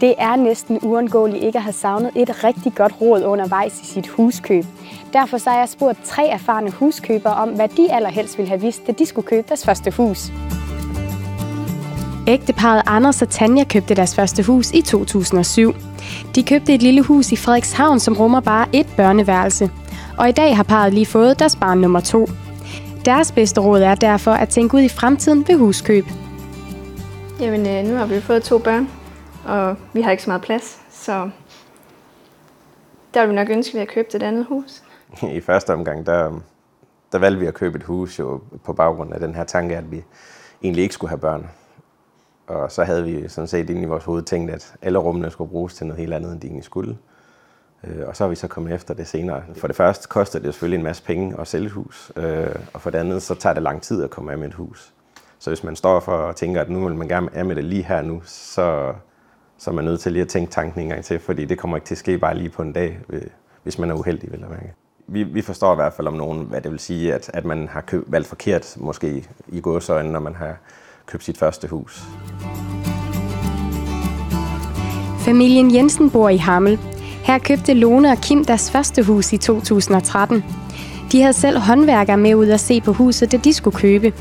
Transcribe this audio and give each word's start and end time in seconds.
Det 0.00 0.14
er 0.18 0.36
næsten 0.36 0.78
uundgåeligt 0.82 1.44
ikke 1.44 1.58
at 1.58 1.62
have 1.62 1.72
savnet 1.72 2.10
et 2.14 2.44
rigtig 2.44 2.74
godt 2.74 2.94
råd 3.00 3.24
undervejs 3.24 3.80
i 3.80 3.84
sit 3.84 4.08
huskøb. 4.08 4.64
Derfor 5.12 5.38
så 5.38 5.50
har 5.50 5.58
jeg 5.58 5.68
spurgt 5.68 6.04
tre 6.04 6.26
erfarne 6.26 6.70
huskøbere 6.70 7.34
om, 7.34 7.48
hvad 7.48 7.68
de 7.68 7.92
allerhelst 7.92 8.38
ville 8.38 8.48
have 8.48 8.60
vidst, 8.60 8.86
da 8.86 8.92
de 8.92 9.06
skulle 9.06 9.26
købe 9.26 9.48
deres 9.48 9.64
første 9.64 9.90
hus. 9.90 10.32
Ægteparet 12.26 12.82
Anders 12.86 13.22
og 13.22 13.28
Tanja 13.28 13.64
købte 13.64 13.94
deres 13.94 14.14
første 14.14 14.42
hus 14.42 14.70
i 14.70 14.80
2007. 14.80 15.74
De 16.34 16.42
købte 16.42 16.74
et 16.74 16.82
lille 16.82 17.02
hus 17.02 17.32
i 17.32 17.36
Frederikshavn, 17.36 18.00
som 18.00 18.14
rummer 18.14 18.40
bare 18.40 18.66
et 18.72 18.86
børneværelse. 18.96 19.70
Og 20.18 20.28
i 20.28 20.32
dag 20.32 20.56
har 20.56 20.62
parret 20.62 20.94
lige 20.94 21.06
fået 21.06 21.38
deres 21.38 21.56
barn 21.56 21.78
nummer 21.78 22.00
to. 22.00 22.28
Deres 23.04 23.32
bedste 23.32 23.60
råd 23.60 23.80
er 23.80 23.94
derfor 23.94 24.30
at 24.30 24.48
tænke 24.48 24.74
ud 24.76 24.80
i 24.80 24.88
fremtiden 24.88 25.44
ved 25.48 25.56
huskøb. 25.56 26.04
Jamen, 27.40 27.66
øh, 27.66 27.92
nu 27.92 27.96
har 27.96 28.06
vi 28.06 28.20
fået 28.20 28.42
to 28.42 28.58
børn, 28.58 28.88
og 29.48 29.76
vi 29.92 30.02
har 30.02 30.10
ikke 30.10 30.22
så 30.22 30.30
meget 30.30 30.42
plads, 30.42 30.82
så 30.90 31.30
der 33.14 33.20
ville 33.20 33.30
vi 33.30 33.36
nok 33.36 33.50
ønske, 33.50 33.70
at 33.70 33.74
vi 33.74 33.78
havde 33.78 33.90
købt 33.90 34.14
et 34.14 34.22
andet 34.22 34.44
hus. 34.44 34.82
I 35.36 35.40
første 35.40 35.72
omgang, 35.72 36.06
der, 36.06 36.40
der 37.12 37.18
valgte 37.18 37.40
vi 37.40 37.46
at 37.46 37.54
købe 37.54 37.78
et 37.78 37.84
hus 37.84 38.18
jo 38.18 38.40
på 38.64 38.72
baggrund 38.72 39.14
af 39.14 39.20
den 39.20 39.34
her 39.34 39.44
tanke, 39.44 39.76
at 39.76 39.90
vi 39.90 40.04
egentlig 40.62 40.82
ikke 40.82 40.94
skulle 40.94 41.08
have 41.08 41.20
børn. 41.20 41.50
Og 42.46 42.72
så 42.72 42.84
havde 42.84 43.04
vi 43.04 43.28
sådan 43.28 43.48
set 43.48 43.70
inde 43.70 43.82
i 43.82 43.84
vores 43.84 44.04
hoved 44.04 44.22
tænkt, 44.22 44.50
at 44.50 44.74
alle 44.82 44.98
rummene 44.98 45.30
skulle 45.30 45.50
bruges 45.50 45.74
til 45.74 45.86
noget 45.86 46.00
helt 46.00 46.14
andet, 46.14 46.32
end 46.32 46.40
de 46.40 46.46
egentlig 46.46 46.64
skulle. 46.64 46.98
Øh, 47.84 48.08
og 48.08 48.16
så 48.16 48.24
har 48.24 48.28
vi 48.28 48.34
så 48.34 48.48
kommet 48.48 48.74
efter 48.74 48.94
det 48.94 49.06
senere. 49.06 49.42
For 49.56 49.66
det 49.66 49.76
første 49.76 50.08
koster 50.08 50.38
det 50.38 50.54
selvfølgelig 50.54 50.78
en 50.78 50.84
masse 50.84 51.02
penge 51.02 51.40
at 51.40 51.46
sælge 51.46 51.66
et 51.66 51.72
hus, 51.72 52.12
øh, 52.16 52.54
og 52.74 52.80
for 52.80 52.90
det 52.90 52.98
andet 52.98 53.22
så 53.22 53.34
tager 53.34 53.54
det 53.54 53.62
lang 53.62 53.82
tid 53.82 54.02
at 54.04 54.10
komme 54.10 54.32
af 54.32 54.38
med 54.38 54.48
et 54.48 54.54
hus. 54.54 54.92
Så 55.38 55.50
hvis 55.50 55.64
man 55.64 55.76
står 55.76 56.00
for 56.00 56.12
og 56.12 56.36
tænker, 56.36 56.60
at 56.60 56.70
nu 56.70 56.86
vil 56.86 56.96
man 56.96 57.08
gerne 57.08 57.28
af 57.32 57.44
med 57.44 57.56
det 57.56 57.64
lige 57.64 57.82
her 57.82 58.02
nu, 58.02 58.22
så, 58.24 58.94
så 59.58 59.70
er 59.70 59.74
man 59.74 59.84
nødt 59.84 60.00
til 60.00 60.12
lige 60.12 60.22
at 60.22 60.28
tænke 60.28 60.52
tanken 60.52 60.82
en 60.82 60.88
gang 60.88 61.04
til, 61.04 61.18
fordi 61.18 61.44
det 61.44 61.58
kommer 61.58 61.76
ikke 61.76 61.86
til 61.86 61.94
at 61.94 61.98
ske 61.98 62.18
bare 62.18 62.36
lige 62.36 62.48
på 62.48 62.62
en 62.62 62.72
dag, 62.72 62.98
øh, 63.10 63.22
hvis 63.62 63.78
man 63.78 63.90
er 63.90 63.94
uheldig, 63.94 64.32
vil 64.32 64.40
jeg 64.40 64.48
mærke. 64.48 64.72
Vi, 65.06 65.22
vi 65.22 65.42
forstår 65.42 65.72
i 65.72 65.74
hvert 65.74 65.92
fald 65.92 66.06
om 66.06 66.14
nogen, 66.14 66.46
hvad 66.46 66.60
det 66.60 66.70
vil 66.70 66.78
sige, 66.78 67.14
at, 67.14 67.30
at 67.34 67.44
man 67.44 67.68
har 67.68 67.80
køb, 67.80 68.04
valgt 68.06 68.28
forkert, 68.28 68.76
måske 68.80 69.24
i 69.48 69.60
gåsøjne, 69.60 70.12
når 70.12 70.20
man 70.20 70.34
har 70.34 70.56
købt 71.06 71.24
sit 71.24 71.38
første 71.38 71.68
hus. 71.68 72.02
Familien 75.18 75.74
Jensen 75.74 76.10
bor 76.10 76.28
i 76.28 76.36
Hammel. 76.36 76.78
Her 77.24 77.38
købte 77.38 77.74
Lone 77.74 78.10
og 78.10 78.18
Kim 78.18 78.44
deres 78.44 78.70
første 78.70 79.02
hus 79.02 79.32
i 79.32 79.36
2013. 79.36 80.44
De 81.12 81.20
havde 81.20 81.32
selv 81.32 81.58
håndværkere 81.58 82.16
med 82.16 82.34
ud 82.34 82.48
at 82.48 82.60
se 82.60 82.80
på 82.80 82.92
huset, 82.92 83.32
da 83.32 83.36
de 83.36 83.52
skulle 83.52 83.76
købe. 83.76 84.12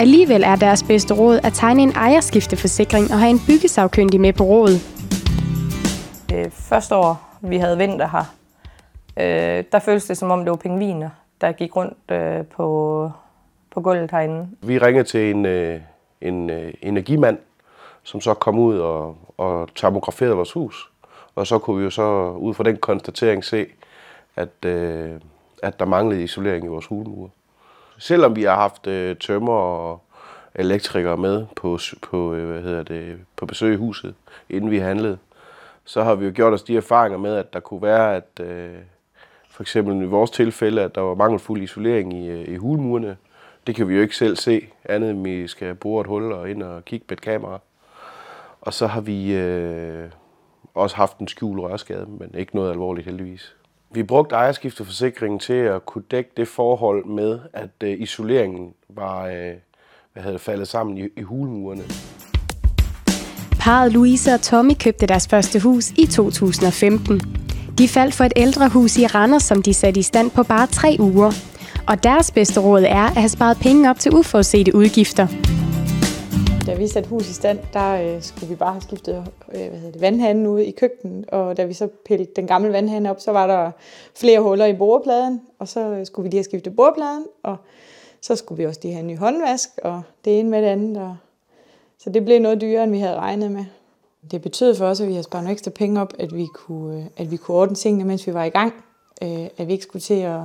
Alligevel 0.00 0.42
er 0.42 0.56
deres 0.56 0.82
bedste 0.82 1.14
råd 1.14 1.40
at 1.42 1.52
tegne 1.52 1.82
en 1.82 1.90
ejerskifteforsikring 1.90 3.10
og 3.10 3.18
have 3.18 3.30
en 3.30 3.40
byggesagkyndig 3.46 4.20
med 4.20 4.32
på 4.32 4.44
rådet. 4.44 4.80
Det 6.28 6.52
første 6.52 6.96
år, 6.96 7.38
vi 7.40 7.56
havde 7.56 7.78
vinter 7.78 8.08
her, 8.08 8.34
øh, 9.16 9.64
der 9.72 9.78
føltes 9.78 10.04
det 10.04 10.16
som 10.16 10.30
om 10.30 10.40
det 10.40 10.50
var 10.50 10.56
pingviner, 10.56 11.10
der 11.40 11.52
gik 11.52 11.76
rundt 11.76 12.10
øh, 12.10 12.44
på, 12.46 13.10
på 13.70 13.80
gulvet 13.80 14.10
herinde. 14.10 14.48
Vi 14.62 14.78
ringede 14.78 15.04
til 15.04 15.30
en, 15.30 15.46
øh, 15.46 15.80
en 16.20 16.50
øh, 16.50 16.74
energimand, 16.82 17.38
som 18.02 18.20
så 18.20 18.34
kom 18.34 18.58
ud 18.58 18.78
og, 18.78 19.16
og 19.38 19.68
termograferede 19.74 20.34
vores 20.34 20.52
hus. 20.52 20.90
Og 21.34 21.46
så 21.46 21.58
kunne 21.58 21.78
vi 21.78 21.84
jo 21.84 21.90
så 21.90 22.30
ud 22.30 22.54
fra 22.54 22.64
den 22.64 22.76
konstatering 22.76 23.44
se, 23.44 23.66
at, 24.36 24.64
øh, 24.64 25.12
at 25.62 25.78
der 25.78 25.84
manglede 25.84 26.22
isolering 26.22 26.64
i 26.64 26.68
vores 26.68 26.86
hulmure. 26.86 27.30
Selvom 27.98 28.36
vi 28.36 28.42
har 28.42 28.54
haft 28.54 28.86
øh, 28.86 29.16
tømmer 29.16 29.52
og 29.52 30.02
elektrikere 30.54 31.16
med 31.16 31.46
på, 31.56 31.78
på, 32.02 32.34
øh, 32.34 32.50
hvad 32.50 32.62
hedder 32.62 32.82
det, 32.82 33.18
på 33.36 33.46
besøg 33.46 33.74
i 33.74 33.76
huset, 33.76 34.14
inden 34.48 34.70
vi 34.70 34.78
handlede, 34.78 35.18
så 35.84 36.02
har 36.02 36.14
vi 36.14 36.26
jo 36.26 36.32
gjort 36.34 36.52
os 36.52 36.62
de 36.62 36.76
erfaringer 36.76 37.18
med, 37.18 37.36
at 37.36 37.52
der 37.52 37.60
kunne 37.60 37.82
være, 37.82 38.16
at 38.16 38.40
øh, 38.40 38.74
for 39.50 39.62
eksempel 39.62 40.02
i 40.02 40.06
vores 40.06 40.30
tilfælde, 40.30 40.82
at 40.82 40.94
der 40.94 41.00
var 41.00 41.14
mangelfuld 41.14 41.62
isolering 41.62 42.12
i, 42.12 42.28
øh, 42.28 42.48
i 42.48 42.56
hulmurene. 42.56 43.16
Det 43.66 43.74
kan 43.74 43.88
vi 43.88 43.94
jo 43.94 44.00
ikke 44.02 44.16
selv 44.16 44.36
se, 44.36 44.66
andet 44.84 45.10
end 45.10 45.22
vi 45.22 45.48
skal 45.48 45.74
bore 45.74 46.00
et 46.00 46.06
hul 46.06 46.32
og 46.32 46.50
ind 46.50 46.62
og 46.62 46.84
kigge 46.84 47.06
med 47.08 47.16
et 47.16 47.22
kamera. 47.22 47.58
Og 48.60 48.74
så 48.74 48.86
har 48.86 49.00
vi 49.00 49.34
øh, 49.34 50.10
også 50.74 50.96
haft 50.96 51.18
en 51.18 51.28
skjult 51.28 51.60
rørskade, 51.60 52.06
men 52.06 52.34
ikke 52.34 52.56
noget 52.56 52.70
alvorligt 52.70 53.06
heldigvis. 53.06 53.56
Vi 53.94 54.02
brugte 54.02 54.34
ejerskifteforsikringen 54.34 55.38
til 55.38 55.52
at 55.52 55.86
kunne 55.86 56.04
dække 56.10 56.30
det 56.36 56.48
forhold 56.48 57.06
med, 57.06 57.38
at 57.52 57.70
øh, 57.82 58.00
isoleringen 58.00 58.72
var 58.88 59.26
øh, 59.26 59.52
hvad 60.12 60.22
havde 60.22 60.38
faldet 60.38 60.68
sammen 60.68 60.98
i, 60.98 61.08
i 61.16 61.22
hulmurene. 61.22 61.82
Parret 63.60 63.92
Louise 63.92 64.34
og 64.34 64.40
Tommy 64.40 64.72
købte 64.80 65.06
deres 65.06 65.28
første 65.28 65.60
hus 65.60 65.90
i 65.90 66.06
2015. 66.06 67.20
De 67.78 67.88
faldt 67.88 68.14
for 68.14 68.24
et 68.24 68.32
ældre 68.36 68.68
hus 68.68 68.98
i 68.98 69.06
Randers, 69.06 69.42
som 69.42 69.62
de 69.62 69.74
satte 69.74 70.00
i 70.00 70.02
stand 70.02 70.30
på 70.30 70.42
bare 70.42 70.66
tre 70.66 70.96
uger. 70.98 71.32
Og 71.88 72.04
deres 72.04 72.30
bedste 72.30 72.60
råd 72.60 72.82
er 72.82 73.04
at 73.04 73.16
have 73.16 73.28
sparet 73.28 73.56
penge 73.62 73.90
op 73.90 73.98
til 73.98 74.14
uforudsete 74.14 74.74
udgifter. 74.74 75.53
Da 76.66 76.74
vi 76.74 76.88
satte 76.88 77.08
hus 77.08 77.30
i 77.30 77.32
stand, 77.32 77.58
der 77.72 78.16
øh, 78.16 78.22
skulle 78.22 78.48
vi 78.48 78.54
bare 78.54 78.72
have 78.72 78.82
skiftet 78.82 79.32
øh, 79.54 79.68
hvad 79.68 79.78
hedder 79.78 79.92
det, 79.92 80.00
vandhanen 80.00 80.46
ude 80.46 80.66
i 80.66 80.70
køkkenet, 80.70 81.30
og 81.30 81.56
da 81.56 81.64
vi 81.64 81.72
så 81.72 81.88
pillede 82.04 82.30
den 82.36 82.46
gamle 82.46 82.72
vandhane 82.72 83.10
op, 83.10 83.20
så 83.20 83.30
var 83.30 83.46
der 83.46 83.70
flere 84.14 84.40
huller 84.40 84.66
i 84.66 84.76
borepladen, 84.76 85.40
og 85.58 85.68
så 85.68 85.80
øh, 85.80 86.06
skulle 86.06 86.24
vi 86.24 86.28
lige 86.28 86.38
have 86.38 86.44
skiftet 86.44 86.76
borepladen, 86.76 87.24
og 87.42 87.56
så 88.20 88.36
skulle 88.36 88.58
vi 88.58 88.66
også 88.66 88.80
lige 88.82 88.92
have 88.92 89.00
en 89.00 89.06
ny 89.06 89.18
håndvask, 89.18 89.68
og 89.82 90.02
det 90.24 90.40
ene 90.40 90.50
med 90.50 90.62
det 90.62 90.68
andet. 90.68 90.96
Og... 90.96 91.16
Så 91.98 92.10
det 92.10 92.24
blev 92.24 92.40
noget 92.40 92.60
dyrere, 92.60 92.84
end 92.84 92.92
vi 92.92 92.98
havde 92.98 93.16
regnet 93.16 93.50
med. 93.50 93.64
Det 94.30 94.42
betød 94.42 94.74
for 94.74 94.86
os, 94.86 95.00
at 95.00 95.06
vi 95.08 95.12
havde 95.12 95.24
sparet 95.24 95.44
nogle 95.44 95.52
ekstra 95.52 95.70
penge 95.70 96.00
op, 96.00 96.14
at 96.18 96.36
vi 96.36 96.46
kunne, 96.54 96.98
øh, 96.98 97.04
at 97.16 97.30
vi 97.30 97.36
kunne 97.36 97.56
ordne 97.56 97.74
tingene, 97.74 98.04
mens 98.04 98.26
vi 98.26 98.34
var 98.34 98.44
i 98.44 98.50
gang. 98.50 98.72
Øh, 99.22 99.46
at 99.58 99.66
vi 99.66 99.72
ikke 99.72 99.84
skulle 99.84 100.02
til 100.02 100.20
at, 100.20 100.40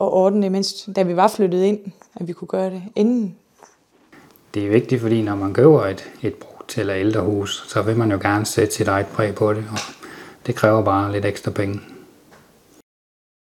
at 0.00 0.12
ordne 0.12 0.42
det, 0.42 0.52
mens, 0.52 0.88
da 0.96 1.02
vi 1.02 1.16
var 1.16 1.28
flyttet 1.28 1.62
ind, 1.62 1.80
at 2.16 2.28
vi 2.28 2.32
kunne 2.32 2.48
gøre 2.48 2.70
det 2.70 2.82
inden 2.96 3.36
det 4.54 4.66
er 4.66 4.70
vigtigt, 4.70 5.00
fordi 5.00 5.22
når 5.22 5.34
man 5.34 5.54
køber 5.54 5.86
et, 5.86 6.10
et 6.22 6.34
brugt 6.34 6.78
eller 6.78 6.96
ældre 6.96 7.20
hus, 7.20 7.64
så 7.68 7.82
vil 7.82 7.96
man 7.96 8.10
jo 8.10 8.18
gerne 8.22 8.46
sætte 8.46 8.74
sit 8.74 8.88
eget 8.88 9.06
præg 9.06 9.34
på 9.34 9.52
det, 9.52 9.64
og 9.72 9.78
det 10.46 10.54
kræver 10.54 10.84
bare 10.84 11.12
lidt 11.12 11.24
ekstra 11.24 11.50
penge. 11.50 11.80